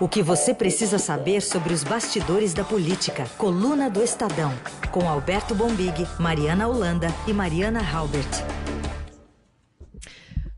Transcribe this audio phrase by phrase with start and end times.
[0.00, 3.24] O que você precisa saber sobre os bastidores da política.
[3.36, 4.52] Coluna do Estadão.
[4.92, 8.30] Com Alberto Bombig, Mariana Holanda e Mariana Halbert.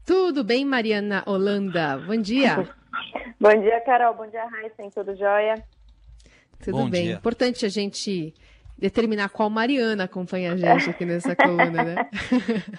[0.05, 1.97] Tudo bem, Mariana Holanda?
[2.07, 2.69] Bom dia.
[3.41, 4.13] Bom dia, Carol.
[4.15, 4.91] Bom dia, Raíssa.
[4.95, 5.55] Tudo jóia?
[6.63, 7.05] Tudo Bom bem.
[7.05, 7.15] Dia.
[7.15, 8.35] Importante a gente
[8.77, 11.95] determinar qual Mariana acompanha a gente aqui nessa coluna, né?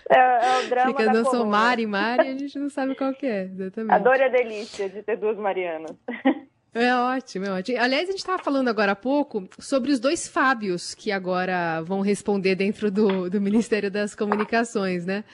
[0.10, 3.14] É, é o drama Fica, da eu sou Mari, Mari, a gente não sabe qual
[3.14, 3.94] que é, exatamente.
[3.94, 5.96] A dor e a delícia de ter duas Marianas.
[6.74, 7.82] É ótimo, é ótimo.
[7.82, 12.00] Aliás, a gente estava falando agora há pouco sobre os dois Fábios que agora vão
[12.00, 15.26] responder dentro do, do Ministério das Comunicações, né?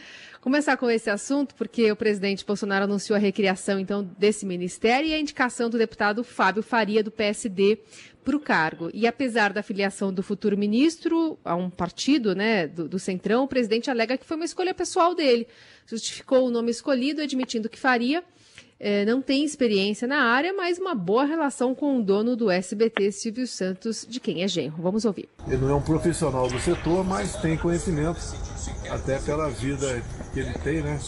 [0.41, 5.13] Começar com esse assunto, porque o presidente Bolsonaro anunciou a recriação, então, desse ministério e
[5.13, 7.79] a indicação do deputado Fábio Faria, do PSD,
[8.23, 8.89] para o cargo.
[8.91, 13.47] E apesar da filiação do futuro ministro a um partido né, do, do, Centrão, o
[13.47, 15.47] presidente alega que foi uma escolha pessoal dele.
[15.85, 18.23] Justificou o nome escolhido, admitindo que Faria
[18.79, 23.11] eh, não tem experiência na área, mas uma boa relação com o dono do SBT,
[23.11, 24.81] Silvio Santos, de quem é genro.
[24.81, 25.29] Vamos ouvir.
[25.47, 28.19] Ele não é um profissional do setor, mas tem conhecimento,
[28.89, 30.01] até pela vida
[30.33, 30.99] que ele tem, né?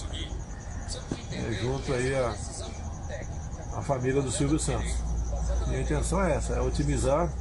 [1.31, 2.35] É, junto aí a,
[3.77, 4.91] a família do Silvio Santos.
[5.71, 7.31] E a intenção é essa, é otimizar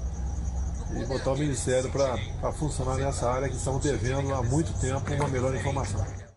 [0.94, 5.28] e botar o Ministério para funcionar nessa área que estamos devendo há muito tempo uma
[5.28, 6.27] melhor informação.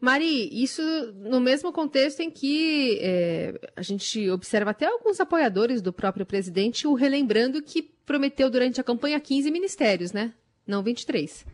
[0.00, 0.82] Mari, isso
[1.14, 6.86] no mesmo contexto em que é, a gente observa até alguns apoiadores do próprio presidente
[6.86, 10.32] o relembrando que prometeu durante a campanha 15 ministérios, né?
[10.66, 11.46] Não 23.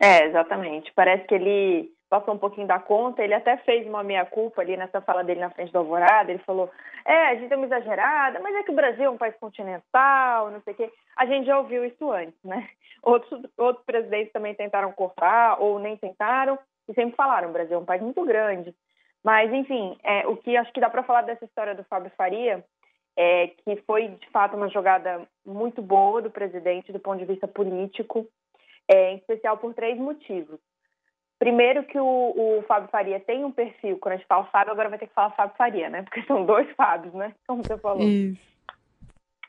[0.00, 0.92] É, exatamente.
[0.94, 3.22] Parece que ele passou um pouquinho da conta.
[3.22, 6.30] Ele até fez uma meia-culpa ali nessa fala dele na frente do Alvorada.
[6.30, 6.68] Ele falou:
[7.06, 10.50] é, a gente é uma exagerada, mas é que o Brasil é um país continental,
[10.50, 10.90] não sei o quê.
[11.16, 12.68] A gente já ouviu isso antes, né?
[13.02, 16.56] Outros, outros presidentes também tentaram cortar ou nem tentaram
[16.88, 18.74] e sempre falaram: o Brasil é um país muito grande.
[19.24, 22.64] Mas, enfim, é, o que acho que dá para falar dessa história do Fábio Faria
[23.16, 27.46] é que foi, de fato, uma jogada muito boa do presidente do ponto de vista
[27.46, 28.26] político,
[28.88, 30.58] é, em especial por três motivos.
[31.38, 32.04] Primeiro que o,
[32.58, 35.14] o, Fábio Faria tem um perfil, quando a gente fala Fábio, agora vai ter que
[35.14, 36.02] falar Fábio Faria, né?
[36.02, 37.34] Porque são dois Fábios, né?
[37.46, 38.02] Como você falou.
[38.02, 38.40] Isso.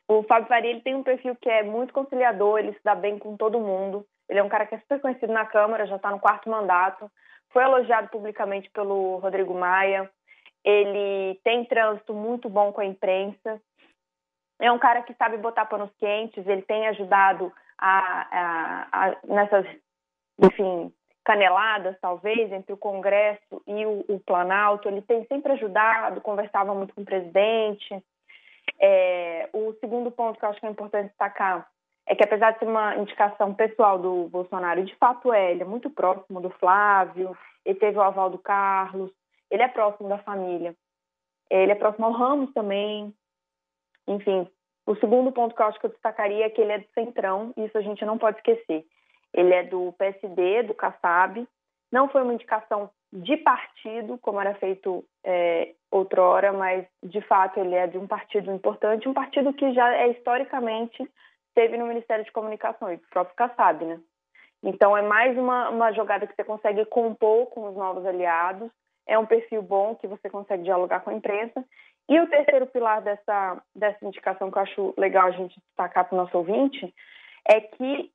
[0.08, 3.18] O Fábio Faria ele tem um perfil que é muito conciliador, ele se dá bem
[3.18, 4.06] com todo mundo.
[4.30, 7.12] Ele é um cara que é super conhecido na Câmara, já está no quarto mandato.
[7.52, 10.10] Foi elogiado publicamente pelo Rodrigo Maia.
[10.64, 13.62] Ele tem trânsito muito bom com a imprensa.
[14.60, 16.48] É um cara que sabe botar panos quentes.
[16.48, 18.00] Ele tem ajudado a,
[18.32, 19.66] a, a nessas,
[20.40, 20.94] enfim,
[21.26, 24.88] caneladas, talvez, entre o Congresso e o, o Planalto.
[24.88, 28.04] Ele tem sempre ajudado, conversava muito com o presidente.
[28.80, 31.68] É, o segundo ponto que eu acho que é importante destacar
[32.06, 35.66] é que, apesar de ser uma indicação pessoal do Bolsonaro, de fato é, ele é
[35.66, 39.12] muito próximo do Flávio, ele teve o aval do Carlos,
[39.50, 40.76] ele é próximo da família.
[41.50, 43.14] Ele é próximo ao Ramos também.
[44.08, 44.48] Enfim,
[44.86, 47.54] o segundo ponto que eu acho que eu destacaria é que ele é do Centrão,
[47.56, 48.84] isso a gente não pode esquecer.
[49.34, 51.48] Ele é do PSD, do Kassab.
[51.92, 57.76] Não foi uma indicação de partido, como era feito é, outrora, mas de fato ele
[57.76, 61.08] é de um partido importante, um partido que já é historicamente
[61.54, 64.00] teve no Ministério de Comunicações, o próprio Kassab, né?
[64.64, 68.72] Então é mais uma, uma jogada que você consegue compor com os novos aliados,
[69.06, 71.64] é um perfil bom que você consegue dialogar com a imprensa.
[72.08, 76.16] E o terceiro pilar dessa, dessa indicação que eu acho legal a gente destacar para
[76.16, 76.94] o nosso ouvinte
[77.46, 78.12] é que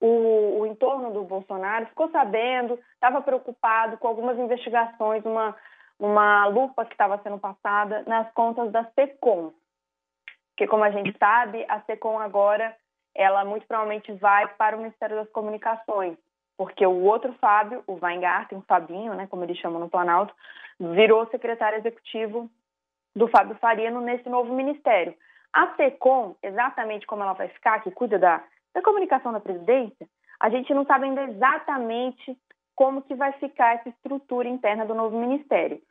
[0.00, 5.54] o, o entorno do Bolsonaro ficou sabendo, estava preocupado com algumas investigações, uma,
[5.98, 9.52] uma lupa que estava sendo passada nas contas da SECOM.
[10.62, 12.72] Porque, como a gente sabe, a SECOM agora,
[13.16, 16.16] ela muito provavelmente vai para o Ministério das Comunicações,
[16.56, 20.32] porque o outro Fábio, o Weingarten, o Fabinho, né, como eles chamam no Planalto,
[20.78, 22.48] virou secretário executivo
[23.12, 25.16] do Fábio Faria nesse novo ministério.
[25.52, 28.40] A SECOM, exatamente como ela vai ficar, que cuida da
[28.72, 30.06] da comunicação da presidência,
[30.38, 32.38] a gente não sabe ainda exatamente
[32.76, 35.82] como que vai ficar essa estrutura interna do novo ministério,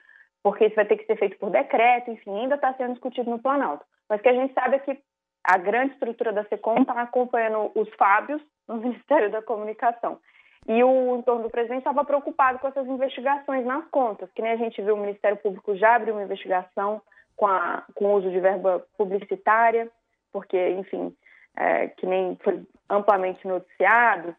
[0.41, 3.37] porque isso vai ter que ser feito por decreto, enfim, ainda está sendo discutido no
[3.37, 3.85] Planalto.
[4.11, 4.99] Mas que a gente sabe é que
[5.41, 10.19] a grande estrutura da SECOM está acompanhando os Fábios no Ministério da Comunicação.
[10.67, 14.57] E o entorno do presidente estava preocupado com essas investigações nas contas, que nem a
[14.57, 17.01] gente viu o Ministério Público já abriu uma investigação
[17.37, 19.89] com, a, com o uso de verba publicitária,
[20.29, 21.15] porque, enfim,
[21.55, 24.35] é, que nem foi amplamente noticiado,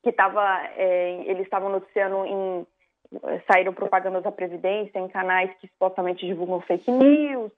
[0.00, 2.66] que tava, é, eles estavam noticiando em
[3.50, 7.52] saíram propagandas da Previdência em canais que supostamente divulgam fake news.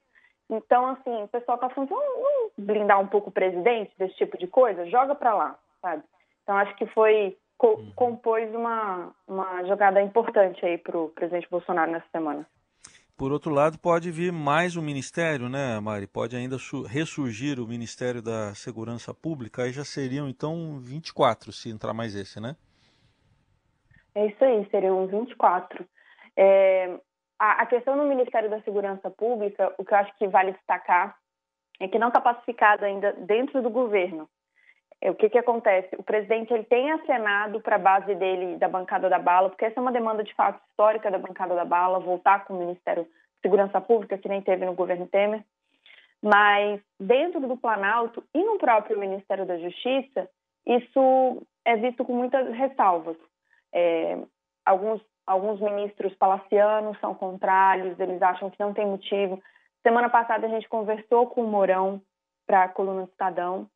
[0.50, 4.39] Então, assim, o pessoal está falando, vamos, vamos blindar um pouco o presidente desse tipo
[4.39, 4.87] de coisa?
[4.87, 6.03] Joga para lá, sabe?
[6.43, 7.93] Então, acho que foi, co uhum.
[7.95, 12.47] compôs uma, uma jogada importante aí para o presidente Bolsonaro nessa semana.
[13.15, 16.06] por outro lado, pode vir mais um ministério, né, Mari?
[16.06, 16.56] Pode ainda
[16.87, 22.41] ressurgir o Ministério da Segurança Pública, aí já seriam então 24, se entrar mais esse,
[22.41, 22.56] né?
[24.15, 25.85] É isso aí, seriam 24.
[26.37, 26.99] É,
[27.38, 31.17] a, questão do Ministério da Segurança Pública, o que eu acho que vale destacar
[31.81, 34.29] é que não está pacificado ainda dentro do governo.
[35.00, 35.94] É, o que, que acontece?
[35.96, 39.79] O presidente ele tem acenado para a base dele da bancada da bala, porque essa
[39.79, 43.11] é uma demanda de fato histórica da bancada da bala, voltar com o Ministério de
[43.43, 45.44] Segurança Pública, que nem teve no governo Temer.
[46.20, 50.29] Mas dentro do Planalto e no próprio Ministério da Justiça,
[50.67, 53.17] isso é visto com muitas ressalvas.
[53.73, 54.19] É,
[54.67, 59.43] alguns, alguns ministros palacianos são contrários, eles acham que não tem motivo.
[59.83, 62.01] Semana passada a gente conversou com o Mourão
[62.47, 63.69] para a coluna do Estadão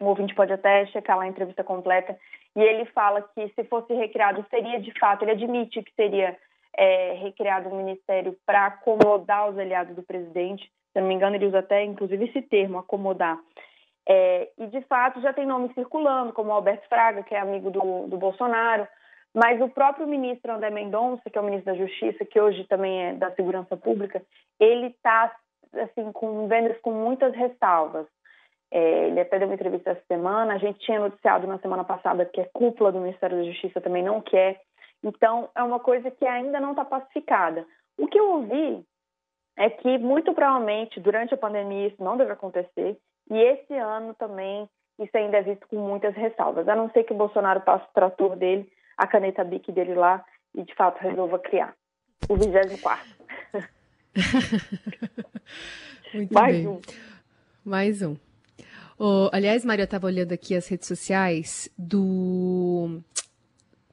[0.00, 2.16] o ouvinte pode até checar lá a entrevista completa,
[2.54, 6.36] e ele fala que se fosse recriado, seria de fato, ele admite que seria
[6.76, 11.36] é, recriado um ministério para acomodar os aliados do presidente, se eu não me engano,
[11.36, 13.38] ele usa até, inclusive, esse termo, acomodar.
[14.08, 18.06] É, e, de fato, já tem nomes circulando, como Alberto Fraga, que é amigo do,
[18.06, 18.88] do Bolsonaro,
[19.38, 23.04] mas o próprio ministro André Mendonça, que é o ministro da Justiça, que hoje também
[23.04, 24.20] é da Segurança Pública,
[24.58, 25.32] ele está
[25.74, 28.06] assim, com, vendo isso com muitas ressalvas.
[28.70, 30.54] É, ele até deu uma entrevista essa semana.
[30.54, 34.02] A gente tinha noticiado na semana passada que a cúpula do Ministério da Justiça também
[34.02, 34.60] não quer.
[35.04, 37.64] Então, é uma coisa que ainda não está pacificada.
[37.96, 38.84] O que eu ouvi
[39.56, 42.98] é que, muito provavelmente, durante a pandemia, isso não deve acontecer.
[43.30, 44.68] E esse ano também,
[44.98, 46.68] isso ainda é visto com muitas ressalvas.
[46.68, 48.68] A não ser que o Bolsonaro passe o trator dele,
[48.98, 50.24] a caneta BIC dele lá,
[50.54, 51.74] e de fato resolva criar
[52.28, 53.06] o 24.
[56.12, 56.66] Muito Mais bem.
[56.66, 56.80] um.
[57.64, 58.16] Mais um.
[58.98, 63.00] Oh, aliás, Maria, eu estava olhando aqui as redes sociais do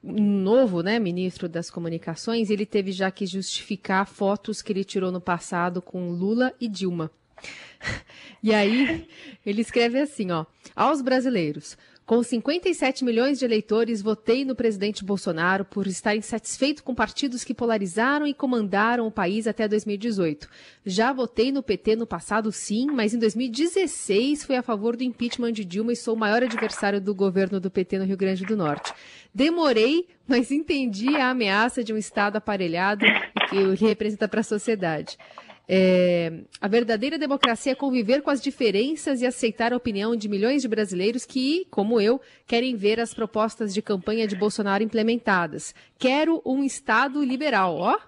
[0.02, 2.50] novo né, ministro das Comunicações.
[2.50, 7.10] Ele teve já que justificar fotos que ele tirou no passado com Lula e Dilma.
[8.42, 9.08] E aí,
[9.44, 11.76] ele escreve assim, ó, aos brasileiros,
[12.06, 17.52] com 57 milhões de eleitores, votei no presidente Bolsonaro por estar insatisfeito com partidos que
[17.52, 20.48] polarizaram e comandaram o país até 2018.
[20.84, 25.50] Já votei no PT no passado, sim, mas em 2016 fui a favor do impeachment
[25.50, 28.56] de Dilma e sou o maior adversário do governo do PT no Rio Grande do
[28.56, 28.94] Norte.
[29.34, 35.18] Demorei, mas entendi a ameaça de um Estado aparelhado e que representa para a sociedade.
[35.68, 40.62] É, a verdadeira democracia é conviver com as diferenças e aceitar a opinião de milhões
[40.62, 45.74] de brasileiros que, como eu, querem ver as propostas de campanha de Bolsonaro implementadas.
[45.98, 47.98] Quero um Estado liberal, ó.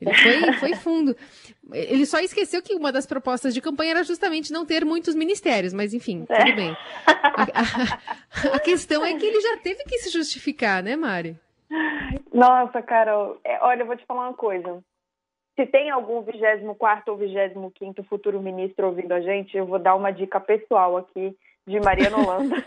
[0.00, 1.16] Ele foi, foi fundo.
[1.72, 5.72] Ele só esqueceu que uma das propostas de campanha era justamente não ter muitos ministérios,
[5.72, 6.52] mas enfim, tudo é.
[6.52, 6.76] bem.
[7.06, 11.36] A, a, a, questão é que ele já teve que se justificar, né, Mari?
[12.32, 14.82] Nossa, Carol, é, olha, eu vou te falar uma coisa.
[15.56, 20.10] Se tem algum 24 ou 25 futuro ministro ouvindo a gente, eu vou dar uma
[20.10, 21.36] dica pessoal aqui
[21.66, 22.56] de Mariana Holanda.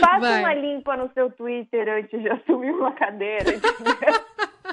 [0.00, 0.40] Faça Vai.
[0.40, 3.44] uma limpa no seu Twitter antes de assumir uma cadeira.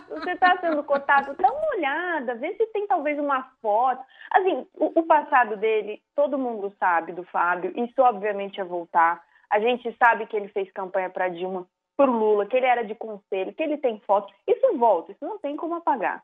[0.10, 4.04] você está sendo cotado, dá uma olhada, vê se tem talvez uma foto.
[4.31, 9.24] Assim, o, o, passado dele, todo mundo sabe do Fábio, isso obviamente é voltar.
[9.50, 11.66] A gente sabe que ele fez campanha para Dilma,
[11.96, 14.34] para o Lula, que ele era de conselho, que ele tem foto.
[14.48, 16.24] Isso volta, isso não tem como apagar.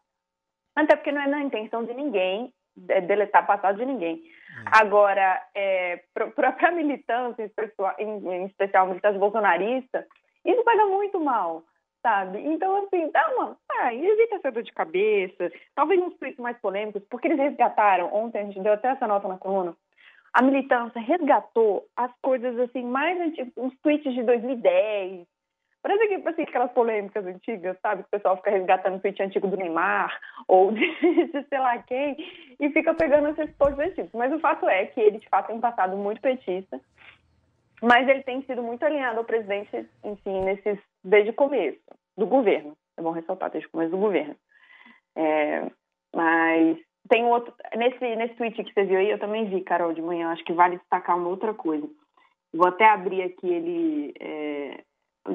[0.76, 4.24] Até porque não é na intenção de ninguém deletar passado de ninguém.
[4.66, 4.82] É.
[4.82, 7.52] Agora, é, para a militância,
[7.98, 10.06] em, especial militância bolsonarista,
[10.46, 11.64] isso pega muito mal,
[12.02, 12.40] sabe?
[12.40, 13.58] Então, assim, dá uma.
[13.72, 18.40] Ah, evita essa dor de cabeça, talvez uns tweets mais polêmicos, porque eles resgataram, ontem
[18.40, 19.76] a gente deu até essa nota na coluna,
[20.34, 25.28] a militância resgatou as coisas assim mais antigas, uns tweets de 2010,
[25.82, 28.04] Parece que, assim, aquelas polêmicas antigas, sabe?
[28.04, 31.78] Que o pessoal fica resgatando o tweet antigo do Neymar ou de, de, sei lá
[31.84, 32.18] quem
[32.60, 34.12] e fica pegando esses posts antigos.
[34.14, 36.80] Mas o fato é que ele, de fato, tem um passado muito petista,
[37.82, 41.80] mas ele tem sido muito alinhado ao presidente, enfim, nesses, desde o começo
[42.18, 42.76] do governo.
[42.98, 44.36] É bom ressaltar, desde o começo do governo.
[45.16, 45.66] É,
[46.14, 47.54] mas tem outro.
[47.76, 50.30] Nesse, nesse tweet que você viu aí, eu também vi, Carol, de manhã.
[50.30, 51.88] Acho que vale destacar uma outra coisa.
[52.54, 54.14] Vou até abrir aqui ele.
[54.20, 54.84] É,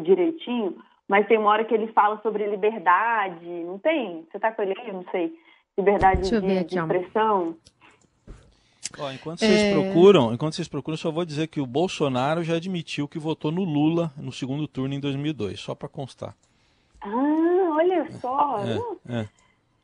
[0.02, 0.76] direitinho,
[1.08, 4.26] mas tem uma hora que ele fala sobre liberdade, não tem?
[4.30, 4.92] Você está com ele aí?
[4.92, 5.32] Não sei.
[5.76, 7.56] Liberdade de, aqui, de, expressão.
[8.98, 9.72] Ó, enquanto vocês é...
[9.72, 13.64] procuram, enquanto vocês procuram, só vou dizer que o Bolsonaro já admitiu que votou no
[13.64, 16.34] Lula no segundo turno em 2002, só para constar.
[17.00, 18.60] Ah, olha só.
[19.08, 19.28] É, é.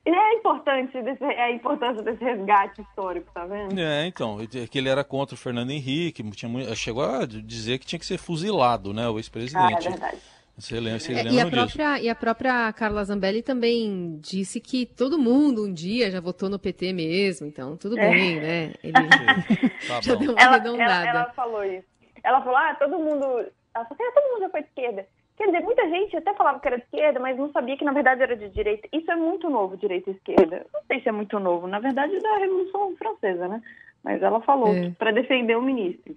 [0.04, 3.78] É importante desse, é a importância desse resgate histórico, tá vendo?
[3.78, 4.38] É, então,
[4.70, 8.18] que ele era contra o Fernando Henrique, tinha, chegou a dizer que tinha que ser
[8.18, 9.86] fuzilado, né, o ex-presidente.
[9.86, 10.18] Ah, é verdade.
[10.56, 14.84] Você lembra, vocês é, e, a própria, e a própria Carla Zambelli também disse que
[14.84, 18.10] todo mundo um dia já votou no PT mesmo, então tudo é.
[18.10, 18.72] bem, né?
[18.82, 18.92] Ele
[19.88, 21.86] tá já deu uma ela, ela, ela, falou isso.
[22.22, 23.24] Ela falou, ah, todo mundo.
[23.74, 25.06] Ela falou, ah, todo mundo já foi de esquerda.
[25.40, 27.94] Quer dizer, muita gente até falava que era de esquerda, mas não sabia que na
[27.94, 28.86] verdade era de direita.
[28.92, 30.66] Isso é muito novo, direita e esquerda.
[30.70, 31.66] Não sei se é muito novo.
[31.66, 33.62] Na verdade, é da Revolução Francesa, né?
[34.04, 34.90] Mas ela falou é.
[34.98, 36.14] para defender o ministro.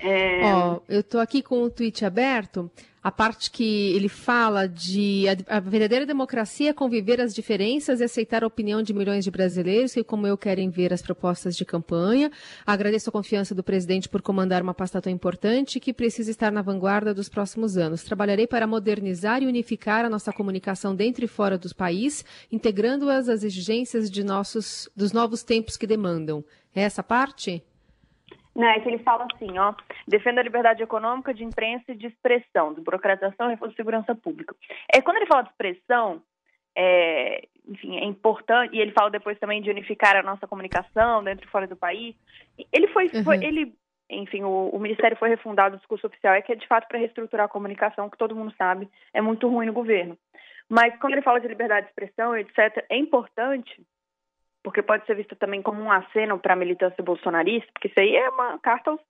[0.00, 0.42] É...
[0.44, 2.70] Ó, eu tô aqui com o tweet aberto
[3.06, 8.42] a parte que ele fala de a, verdadeira democracia é conviver as diferenças e aceitar
[8.42, 12.32] a opinião de milhões de brasileiros que, como eu, querem ver as propostas de campanha.
[12.66, 16.62] Agradeço a confiança do presidente por comandar uma pasta tão importante que precisa estar na
[16.62, 18.02] vanguarda dos próximos anos.
[18.02, 23.44] Trabalharei para modernizar e unificar a nossa comunicação dentro e fora do país, integrando-as às
[23.44, 26.44] exigências de nossos, dos novos tempos que demandam.
[26.74, 27.62] É essa parte?
[28.56, 29.74] Né, que ele fala assim, ó,
[30.08, 34.56] defenda a liberdade econômica de imprensa e de expressão, de burocratização e de segurança pública.
[34.92, 36.22] É, quando ele fala de expressão,
[36.74, 41.46] é, enfim, é importante, e ele fala depois também de unificar a nossa comunicação dentro
[41.46, 42.14] e fora do país,
[42.72, 43.24] ele foi, uhum.
[43.24, 43.74] foi ele,
[44.08, 46.98] enfim, o, o, Ministério foi refundado, o discurso oficial é que é de fato para
[46.98, 50.16] reestruturar a comunicação, que todo mundo sabe, é muito ruim no governo.
[50.66, 53.84] Mas quando ele fala de liberdade de expressão, etc., é importante
[54.66, 58.16] porque pode ser visto também como um aceno para a militância bolsonarista, porque isso aí
[58.16, 59.00] é uma carta aos,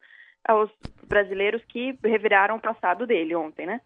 [0.47, 0.71] aos
[1.09, 3.81] brasileiros que reviraram o passado dele ontem, né?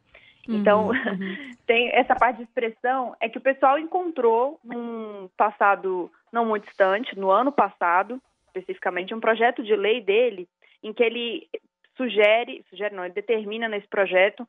[0.49, 1.51] Então, uhum, uhum.
[1.69, 7.17] tem essa parte de expressão é que o pessoal encontrou num passado não muito distante,
[7.17, 10.49] no ano passado, especificamente, um projeto de lei dele
[10.83, 11.49] em que ele
[11.97, 14.45] sugere, sugere não, ele determina nesse projeto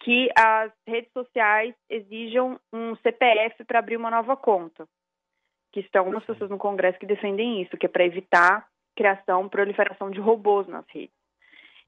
[0.00, 4.88] que as redes sociais exijam um CPF para abrir uma nova conta
[5.72, 10.10] que estão algumas pessoas no Congresso que defendem isso, que é para evitar criação, proliferação
[10.10, 11.14] de robôs nas redes.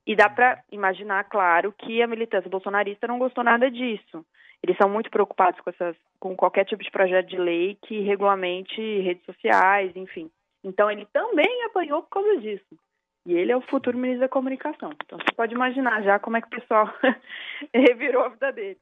[0.07, 4.25] E dá para imaginar, claro, que a militância bolsonarista não gostou nada disso.
[4.63, 8.81] Eles são muito preocupados com, essas, com qualquer tipo de projeto de lei que regulamente
[9.01, 10.31] redes sociais, enfim.
[10.63, 12.75] Então ele também apanhou por causa disso.
[13.27, 14.91] E ele é o futuro ministro da comunicação.
[15.05, 16.89] Então você pode imaginar já como é que o pessoal
[17.75, 18.79] revirou a vida dele.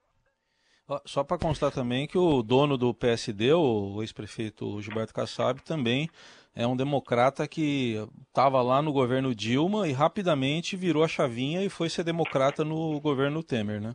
[1.05, 6.09] Só para constar também que o dono do PSD, o ex-prefeito Gilberto Kassab, também
[6.55, 7.97] é um democrata que
[8.29, 13.01] estava lá no governo Dilma e rapidamente virou a chavinha e foi ser democrata no
[13.01, 13.95] governo Temer, né?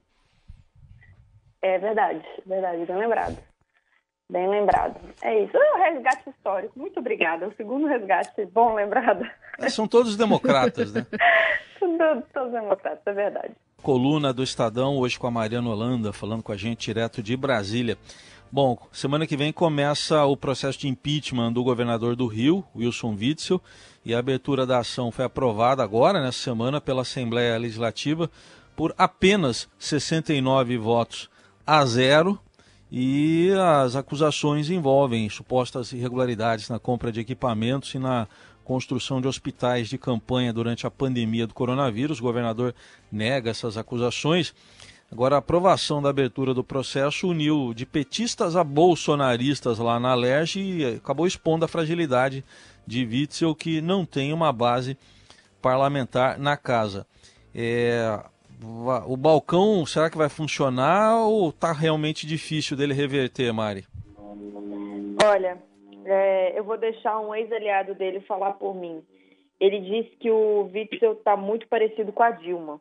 [1.62, 3.38] É verdade, verdade, bem lembrado.
[4.30, 5.00] Bem lembrado.
[5.22, 5.56] É isso.
[5.56, 6.78] É o resgate histórico.
[6.78, 7.46] Muito obrigada.
[7.46, 9.26] É o segundo resgate bom lembrado.
[9.58, 11.06] É, são todos democratas, né?
[11.80, 16.52] todos, todos democratas, é verdade coluna do Estadão, hoje com a Mariana Holanda, falando com
[16.52, 17.98] a gente direto de Brasília.
[18.52, 23.62] Bom, semana que vem começa o processo de impeachment do governador do Rio, Wilson Witzel,
[24.04, 28.30] e a abertura da ação foi aprovada agora, nessa semana, pela Assembleia Legislativa,
[28.76, 31.30] por apenas 69 votos
[31.66, 32.40] a zero,
[32.92, 38.28] e as acusações envolvem supostas irregularidades na compra de equipamentos e na
[38.68, 42.20] construção de hospitais de campanha durante a pandemia do coronavírus.
[42.20, 42.76] O governador
[43.10, 44.54] nega essas acusações.
[45.10, 50.60] Agora, a aprovação da abertura do processo uniu de petistas a bolsonaristas lá na Alerj
[50.60, 52.44] e acabou expondo a fragilidade
[52.86, 54.98] de Witzel, que não tem uma base
[55.62, 57.08] parlamentar na casa.
[57.56, 58.20] É,
[58.62, 63.86] o balcão, será que vai funcionar ou está realmente difícil dele reverter, Mari?
[65.24, 65.58] Olha,
[66.08, 69.06] é, eu vou deixar um ex-aliado dele falar por mim.
[69.60, 72.80] Ele disse que o Witzel está muito parecido com a Dilma.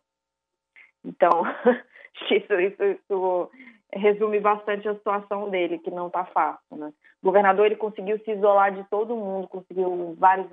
[1.05, 1.31] Então,
[2.31, 3.51] isso, isso, isso,
[3.93, 6.77] resume bastante a situação dele, que não está fácil.
[6.77, 6.93] Né?
[7.21, 10.49] O governador ele conseguiu se isolar de todo mundo, conseguiu vários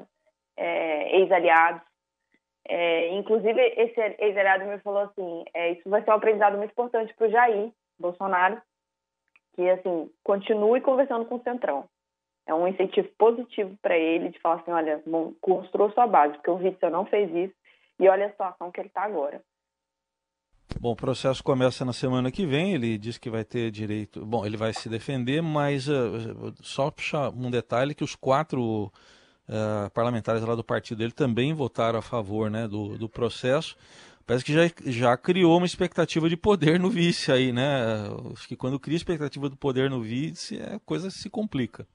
[0.57, 1.81] é, ex-aliados.
[2.67, 7.13] É, inclusive, esse ex-aliado me falou assim: é, isso vai ser um aprendizado muito importante
[7.13, 8.59] para o Jair Bolsonaro,
[9.53, 11.87] que assim continue conversando com o Centrão
[12.45, 15.01] é um incentivo positivo para ele de falar assim, olha,
[15.41, 17.55] construiu sua base, porque o Witzel não fez isso
[17.99, 19.41] e olha a situação que ele está agora.
[20.79, 22.73] Bom, o processo começa na semana que vem.
[22.73, 24.25] Ele diz que vai ter direito.
[24.25, 26.91] Bom, ele vai se defender, mas uh, só
[27.35, 28.91] um detalhe que os quatro
[29.47, 33.77] uh, parlamentares lá do partido dele também votaram a favor, né, do, do processo.
[34.25, 37.83] Parece que já, já criou uma expectativa de poder no vice aí, né?
[38.31, 41.85] Acho que quando cria expectativa do poder no vice, a coisa se complica.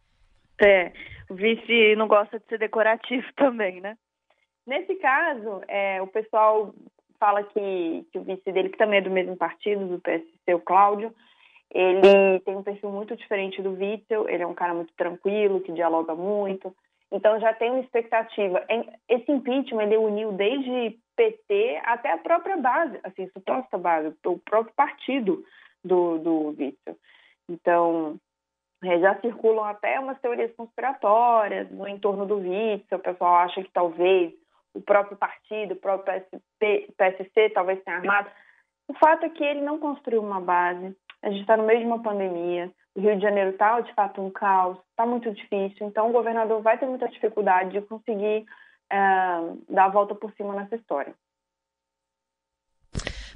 [0.61, 0.93] É,
[1.29, 3.97] o vice não gosta de ser decorativo também, né?
[4.67, 6.75] Nesse caso, é, o pessoal
[7.19, 10.61] fala que, que, o vice dele, que também é do mesmo partido, do PSC, o
[10.61, 11.15] Cláudio,
[11.71, 15.73] ele tem um perfil muito diferente do Witzel, ele é um cara muito tranquilo, que
[15.73, 16.75] dialoga muito,
[17.11, 18.65] Então já tem uma expectativa.
[19.09, 24.75] Esse impeachment ele uniu desde PT até a própria base, assim, suposta base, o próprio
[24.75, 25.45] partido
[25.85, 26.97] do, do Witzel.
[27.49, 28.19] Então,
[28.85, 32.99] é, já circulam até umas teorias conspiratórias no entorno do Witzel.
[32.99, 34.33] O pessoal acha que talvez
[34.75, 38.31] o próprio partido, o próprio PSP, PSC talvez tenha armado.
[38.87, 40.97] O fato é que ele não construiu uma base.
[41.23, 42.71] A gente está no meio de uma pandemia.
[42.95, 44.79] O Rio de Janeiro está, de fato, um caos.
[44.91, 45.87] Está muito difícil.
[45.87, 48.47] Então, o governador vai ter muita dificuldade de conseguir
[48.91, 48.97] é,
[49.69, 51.15] dar a volta por cima nessa história.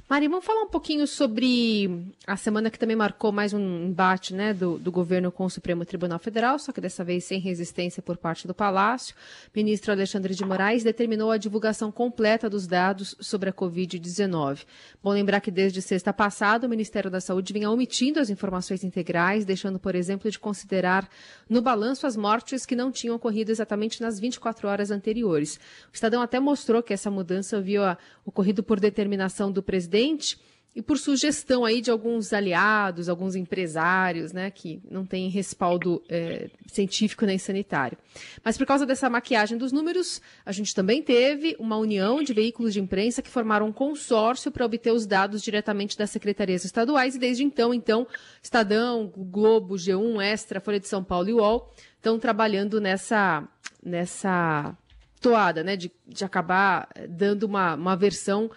[0.09, 4.53] Mari, vamos falar um pouquinho sobre a semana que também marcou mais um embate né,
[4.53, 8.17] do, do, governo com o Supremo Tribunal Federal, só que dessa vez sem resistência por
[8.17, 9.15] parte do Palácio.
[9.55, 14.65] Ministro Alexandre de Moraes determinou a divulgação completa dos dados sobre a Covid-19.
[15.01, 19.45] Bom lembrar que desde sexta passada o Ministério da Saúde vinha omitindo as informações integrais,
[19.45, 21.09] deixando, por exemplo, de considerar
[21.49, 25.55] no balanço as mortes que não tinham ocorrido exatamente nas 24 horas anteriores.
[25.91, 30.41] O Estadão até mostrou que essa mudança havia ocorrido por determinação do presidente presidente
[30.75, 36.49] e por sugestão aí de alguns aliados, alguns empresários, né, que não têm respaldo é,
[36.65, 37.95] científico nem sanitário.
[38.43, 42.73] Mas por causa dessa maquiagem dos números, a gente também teve uma união de veículos
[42.73, 47.19] de imprensa que formaram um consórcio para obter os dados diretamente das secretarias estaduais e
[47.19, 48.07] desde então, então,
[48.41, 53.47] Estadão, Globo, G1, Extra, Folha de São Paulo e UOL estão trabalhando nessa
[53.85, 54.75] nessa
[55.21, 58.49] toada, né, de, de acabar dando uma, uma versão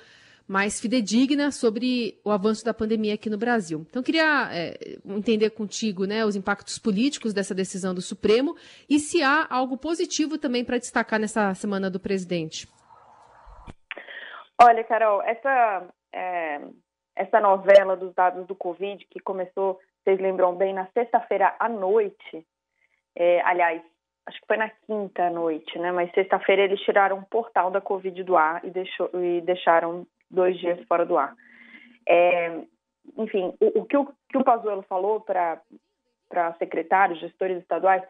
[0.47, 3.85] mais fidedigna sobre o avanço da pandemia aqui no Brasil.
[3.89, 8.57] Então, queria é, entender contigo né, os impactos políticos dessa decisão do Supremo
[8.89, 12.69] e se há algo positivo também para destacar nessa semana do presidente.
[14.59, 16.61] Olha, Carol, essa, é,
[17.15, 22.47] essa novela dos dados do Covid, que começou, vocês lembram bem, na sexta-feira à noite,
[23.17, 23.83] é, aliás,
[24.27, 25.93] acho que foi na quinta noite, né?
[25.93, 30.59] Mas sexta-feira eles tiraram o portal da Covid do ar e, deixou, e deixaram dois
[30.59, 31.35] dias fora do ar.
[32.09, 32.61] É,
[33.17, 35.63] enfim, o, o, que o que o Pazuello falou para
[36.59, 38.03] secretários, gestores estaduais,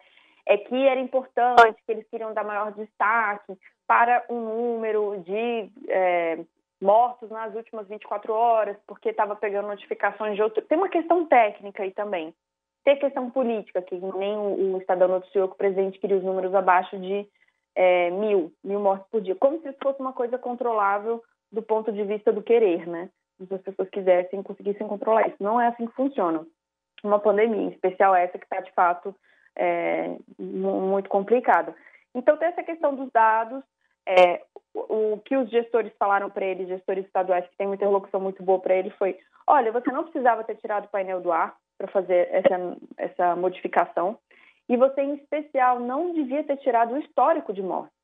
[0.47, 3.57] é que era importante, que eles queriam dar maior destaque
[3.87, 6.39] para um número de é,
[6.81, 10.63] mortos nas últimas 24 horas, porque estava pegando notificações de outro.
[10.63, 12.35] Tem uma questão técnica aí também.
[12.85, 16.55] Tem questão política, que nem o, o Estadão noticiou que o presidente queria os números
[16.55, 17.27] abaixo de
[17.75, 21.93] é, mil, mil mortes por dia, como se isso fosse uma coisa controlável do ponto
[21.93, 23.09] de vista do querer, né?
[23.47, 25.37] Se as pessoas quisessem, conseguissem controlar isso.
[25.41, 26.47] Não é assim que funciona.
[27.05, 29.15] Uma pandemia, em especial essa que está, de fato,
[29.57, 31.75] é, muito complicada.
[32.15, 33.63] Então, tem essa questão dos dados,
[34.07, 34.43] é,
[34.75, 38.59] o que os gestores falaram para ele, gestores estaduais que têm uma interlocução muito boa
[38.59, 42.29] para ele, foi: olha, você não precisava ter tirado o painel do ar para fazer
[42.31, 44.19] essa, essa modificação,
[44.69, 47.96] e você, em especial, não devia ter tirado o histórico de morte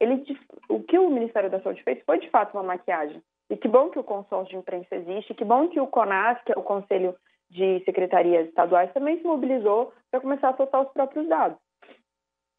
[0.00, 0.24] ele,
[0.68, 3.22] o que o Ministério da Saúde fez foi de fato uma maquiagem.
[3.48, 6.52] E que bom que o consórcio de imprensa existe, que bom que o CONAS, que
[6.52, 7.14] é o Conselho
[7.48, 11.58] de Secretarias Estaduais, também se mobilizou para começar a soltar os próprios dados.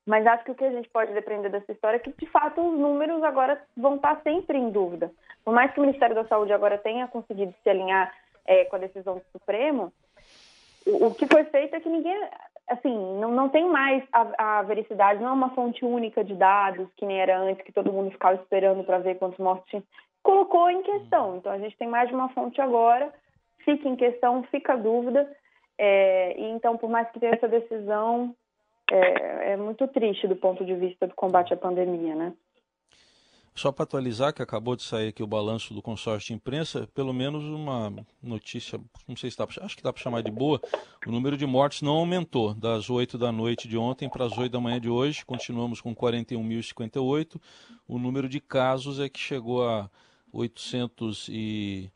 [0.06, 2.62] Mas acho que o que a gente pode depender dessa história é que, de fato,
[2.62, 5.12] os números agora vão estar sempre em dúvida.
[5.44, 8.14] Por mais que o Ministério da Saúde agora tenha conseguido se alinhar
[8.46, 9.92] é, com a decisão do Supremo,
[10.86, 12.18] o, o que foi feito é que ninguém
[12.68, 16.88] assim, não, não tem mais a, a vericidade, não é uma fonte única de dados,
[16.98, 19.84] que nem era antes, que todo mundo ficava esperando para ver quantos mortos tinha.
[20.22, 21.38] Colocou em questão.
[21.38, 23.14] Então, a gente tem mais de uma fonte agora,
[23.64, 25.30] fica em questão, fica a dúvida.
[25.78, 28.36] É, e então, por mais que tenha essa decisão,
[28.92, 32.34] é, é muito triste do ponto de vista do combate à pandemia, né?
[33.58, 37.12] Só para atualizar, que acabou de sair aqui o balanço do consórcio de imprensa, pelo
[37.12, 37.92] menos uma
[38.22, 40.62] notícia, não sei se dá acho que dá para chamar de boa,
[41.08, 44.52] o número de mortes não aumentou das 8 da noite de ontem para as 8
[44.52, 47.42] da manhã de hoje, continuamos com 41.058.
[47.88, 49.90] O número de casos é que chegou a
[50.32, 51.92] 800 e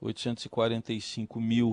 [0.00, 1.70] 845 mil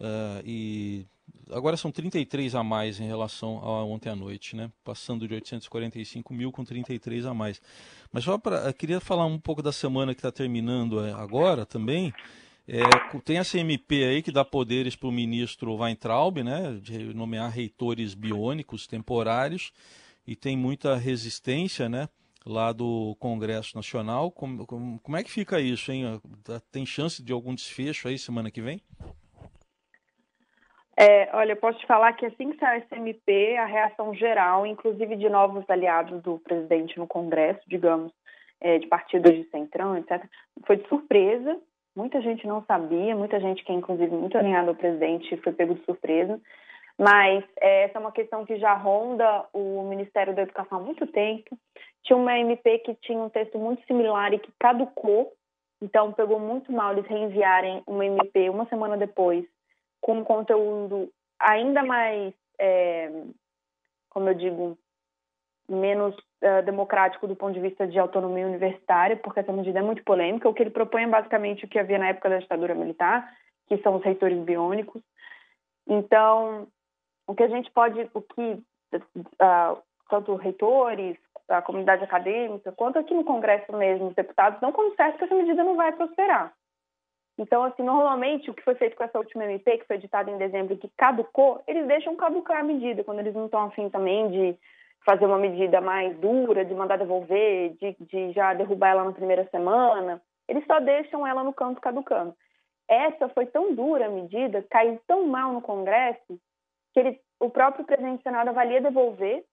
[0.00, 1.06] uh, e
[1.50, 4.70] agora são 33 a mais em relação a ontem à noite, né?
[4.84, 7.60] Passando de 845 mil com 33 a mais.
[8.12, 12.12] Mas só para, queria falar um pouco da semana que está terminando é, agora também.
[12.66, 12.80] É,
[13.24, 16.78] tem a CMP aí que dá poderes para o ministro Weintraub, né?
[16.82, 19.72] De nomear reitores biônicos temporários
[20.26, 22.08] e tem muita resistência, né?
[22.46, 24.30] Lá do Congresso Nacional.
[24.30, 26.20] Como, como, como é que fica isso, hein?
[26.70, 28.80] Tem chance de algum desfecho aí semana que vem?
[30.96, 34.64] É, olha, eu posso te falar que assim que saiu a SMP, a reação geral,
[34.64, 38.12] inclusive de novos aliados do presidente no Congresso, digamos,
[38.60, 40.24] é, de partidos de centrão, etc.,
[40.66, 41.58] foi de surpresa.
[41.96, 45.74] Muita gente não sabia, muita gente que é inclusive muito alinhada ao presidente foi pego
[45.74, 46.40] de surpresa.
[46.98, 51.06] Mas é, essa é uma questão que já ronda o Ministério da Educação há muito
[51.08, 51.58] tempo.
[52.04, 55.32] Tinha uma MP que tinha um texto muito similar e que caducou,
[55.82, 59.44] então pegou muito mal eles reenviarem uma MP uma semana depois,
[60.04, 63.10] com um conteúdo ainda mais, é,
[64.10, 64.78] como eu digo,
[65.66, 70.04] menos uh, democrático do ponto de vista de autonomia universitária, porque essa medida é muito
[70.04, 70.46] polêmica.
[70.46, 73.32] O que ele propõe é basicamente o que havia na época da ditadura militar,
[73.66, 75.00] que são os reitores biônicos.
[75.88, 76.68] Então,
[77.26, 78.62] o que a gente pode, o que
[78.92, 81.16] uh, tanto reitores,
[81.48, 85.64] a comunidade acadêmica, quanto aqui no Congresso mesmo, os deputados, não certo que essa medida
[85.64, 86.52] não vai prosperar.
[87.36, 90.38] Então, assim, normalmente o que foi feito com essa última MP, que foi editada em
[90.38, 94.58] dezembro que caducou, eles deixam caducar a medida, quando eles não estão afim também de
[95.04, 99.46] fazer uma medida mais dura, de mandar devolver, de, de já derrubar ela na primeira
[99.50, 100.22] semana.
[100.48, 102.34] Eles só deixam ela no canto caducando.
[102.88, 106.38] Essa foi tão dura a medida, caiu tão mal no Congresso,
[106.92, 109.44] que ele, o próprio presidente do Senado avalia devolver,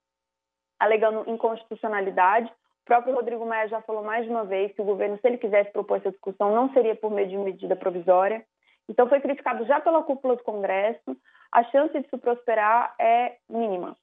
[0.78, 2.52] alegando inconstitucionalidade.
[2.82, 5.38] O próprio Rodrigo Maia já falou mais de uma vez que o governo, se ele
[5.38, 8.44] quisesse propor essa discussão, não seria por meio de medida provisória.
[8.88, 11.16] Então, foi criticado já pela cúpula do Congresso.
[11.52, 13.96] A chance de isso prosperar é mínima.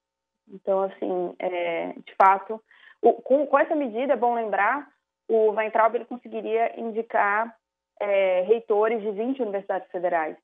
[0.48, 2.62] Então, assim, é, de fato,
[3.02, 4.88] o, com, com, essa medida, é bom lembrar,
[5.28, 7.54] o Weintraub ele conseguiria indicar
[8.00, 10.38] é, reitores de 20 universidades federais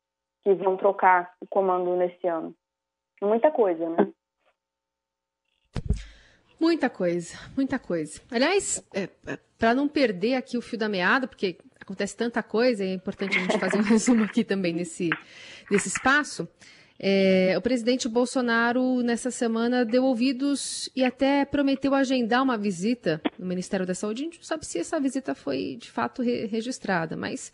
[0.44, 2.54] que vão trocar o comando nesse ano.
[3.22, 4.12] Muita coisa, né?
[6.66, 8.20] Muita coisa, muita coisa.
[8.32, 12.84] Aliás, é, é para não perder aqui o fio da meada, porque acontece tanta coisa,
[12.84, 15.12] é importante a gente fazer um resumo aqui também nesse,
[15.70, 16.48] nesse espaço.
[16.98, 23.46] É, o presidente Bolsonaro, nessa semana, deu ouvidos e até prometeu agendar uma visita no
[23.46, 24.24] Ministério da Saúde.
[24.24, 27.54] A gente não sabe se essa visita foi de fato re registrada, mas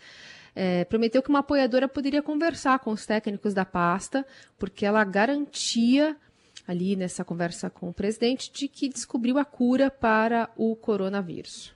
[0.56, 4.26] é, prometeu que uma apoiadora poderia conversar com os técnicos da pasta,
[4.58, 6.16] porque ela garantia
[6.68, 11.74] ali nessa conversa com o presidente de que descobriu a cura para o coronavírus.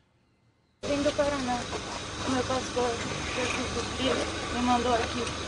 [0.84, 1.60] Vim do Paraná.
[2.28, 2.90] O meu pastor,
[3.36, 5.46] Jesus me mandou aqui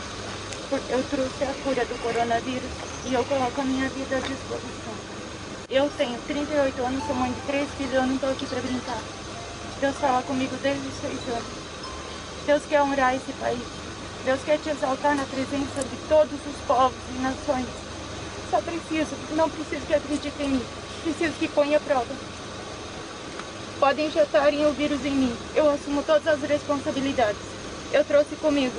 [0.70, 2.70] eu trouxe a cura do coronavírus
[3.06, 4.92] e eu coloco a minha vida à disposição.
[5.70, 9.00] Eu tenho 38 anos, sou mãe de três filhos, eu não estou aqui para brincar.
[9.80, 11.48] Deus fala comigo desde os seis anos.
[12.44, 13.62] Deus quer honrar esse país.
[14.26, 17.87] Deus quer te exaltar na presença de todos os povos e nações.
[18.50, 20.64] Só preciso, não preciso que acredite em mim.
[21.02, 22.14] Preciso que ponha a prova.
[23.78, 25.36] Podem injetarem o vírus em mim.
[25.54, 27.40] Eu assumo todas as responsabilidades.
[27.92, 28.74] Eu trouxe comigo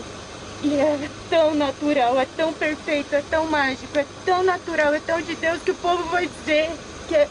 [0.62, 5.22] e é tão natural, é tão perfeito, é tão mágico, é tão natural, é tão
[5.22, 6.70] de Deus que o povo vai dizer
[7.08, 7.30] que é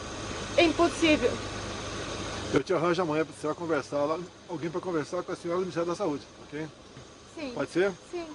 [0.63, 1.31] impossível.
[2.51, 5.65] Eu te arranjo amanhã para você conversar lá, alguém para conversar com a senhora do
[5.65, 6.67] Ministério da Saúde, ok?
[7.35, 7.51] Sim.
[7.53, 7.93] Pode ser?
[8.11, 8.25] Sim.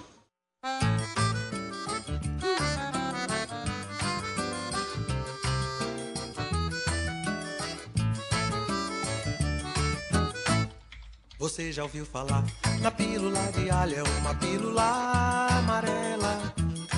[11.45, 12.43] Você já ouviu falar
[12.81, 13.97] na pílula de alho?
[13.97, 14.81] É uma pílula
[15.59, 16.41] amarela.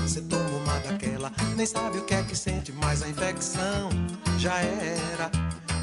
[0.04, 3.90] Você toma uma daquela, nem sabe o que é que sente, mas a infecção
[4.40, 5.30] já era.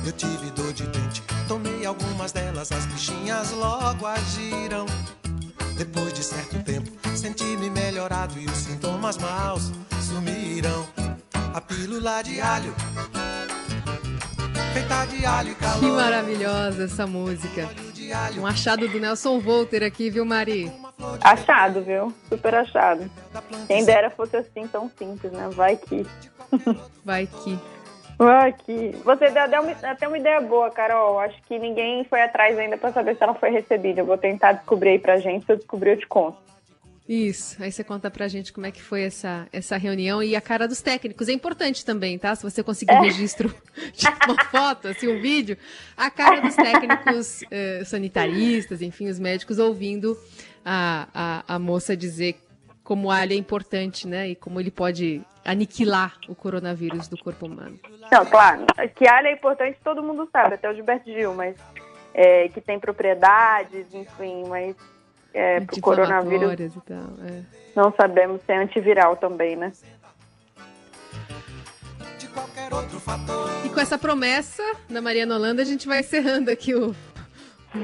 [0.03, 4.87] Eu tive dor de dente, tomei algumas delas, as bichinhas logo agiram.
[5.77, 10.89] Depois de certo tempo, senti-me melhorado e os sintomas maus sumiram.
[11.53, 12.75] A pílula de alho,
[14.73, 15.81] feita de alho e calor.
[15.81, 17.69] Que maravilhosa essa música.
[18.39, 20.71] Um achado do Nelson Volter aqui, viu, Mari?
[21.23, 22.13] Achado, viu?
[22.29, 23.11] Super achado.
[23.67, 25.49] Quem dera fosse assim tão simples, né?
[25.53, 26.07] Vai que.
[27.05, 27.59] Vai que.
[28.17, 28.91] Vai que.
[29.05, 31.19] Você deu até uma ideia boa, Carol.
[31.19, 34.01] Acho que ninguém foi atrás ainda para saber se ela foi recebida.
[34.01, 35.45] Eu vou tentar descobrir aí pra gente.
[35.45, 36.39] Se eu descobrir, eu te conto.
[37.07, 40.41] Isso, aí você conta pra gente como é que foi essa, essa reunião e a
[40.41, 41.29] cara dos técnicos.
[41.29, 42.35] É importante também, tá?
[42.35, 43.01] Se você conseguir é.
[43.01, 43.55] registro
[43.93, 45.59] de uma foto, assim, um vídeo,
[45.95, 50.19] a cara dos técnicos eh, sanitaristas, enfim, os médicos ouvindo
[50.65, 51.07] a,
[51.47, 52.41] a, a moça dizer
[52.83, 54.29] como o alho é importante, né?
[54.29, 57.79] E como ele pode aniquilar o coronavírus do corpo humano.
[58.11, 58.65] Não, claro,
[58.95, 61.55] que alho é importante todo mundo sabe, até o Gilberto Gil, mas
[62.15, 64.75] é, que tem propriedades, enfim, mas
[65.35, 66.75] é, pro coronavírus.
[66.77, 67.43] E tal, é.
[67.75, 69.73] Não sabemos se é antiviral também, né?
[73.65, 76.95] E com essa promessa da Mariana Holanda, a gente vai encerrando aqui o,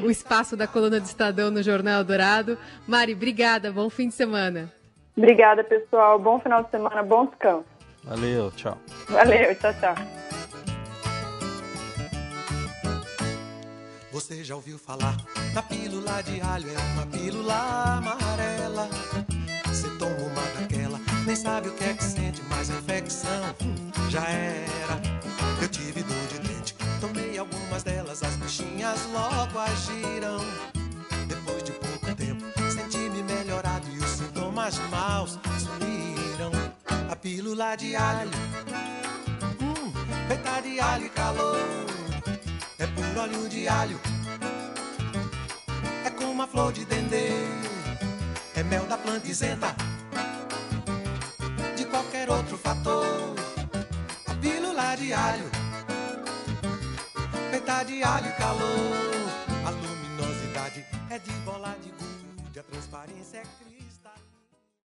[0.04, 2.56] o espaço da coluna do Estadão no Jornal Dourado.
[2.86, 4.72] Mari, obrigada, bom fim de semana.
[5.16, 6.18] Obrigada, pessoal.
[6.18, 7.64] Bom final de semana, bom descanso.
[8.04, 8.78] Valeu, tchau.
[9.08, 10.29] Valeu, tchau, tchau.
[14.12, 15.16] Você já ouviu falar
[15.54, 16.68] da pílula de alho?
[16.70, 17.54] É uma pílula
[17.98, 18.88] amarela.
[19.66, 24.10] Você toma uma daquela nem sabe o que é que sente, mas a infecção hum,
[24.10, 25.00] já era.
[25.60, 30.40] Eu tive dor de dente, tomei algumas delas, as bichinhas logo agiram.
[31.28, 36.50] Depois de pouco tempo, senti-me melhorado e os sintomas maus sumiram.
[37.10, 38.30] A pílula de alho,
[39.60, 39.92] hum,
[40.62, 41.86] de alho e calor,
[43.10, 44.00] puro óleo de alho,
[46.04, 47.30] é como a flor de dendê,
[48.54, 49.74] é mel da planta isenta
[51.76, 53.34] de qualquer outro fator.
[54.26, 55.50] A pílula de alho,
[57.50, 59.28] feita de alho calor,
[59.66, 63.89] a luminosidade é de bola de gude, a transparência é cristal.